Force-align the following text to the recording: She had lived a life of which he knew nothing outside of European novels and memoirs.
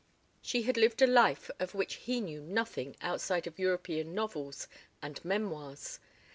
She 0.41 0.63
had 0.63 0.77
lived 0.77 1.03
a 1.03 1.05
life 1.05 1.51
of 1.59 1.75
which 1.75 1.93
he 2.09 2.21
knew 2.21 2.41
nothing 2.41 2.95
outside 3.01 3.45
of 3.45 3.59
European 3.59 4.15
novels 4.15 4.67
and 4.99 5.23
memoirs. 5.23 5.99